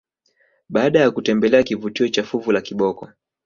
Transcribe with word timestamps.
Baada 0.69 0.99
ya 0.99 1.11
kutembelea 1.11 1.63
kivutio 1.63 2.07
cha 2.07 2.23
fuvu 2.23 2.51
la 2.51 2.61
kiboko 2.61 3.09